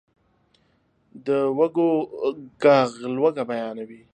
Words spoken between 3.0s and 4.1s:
لوږه بیانوي.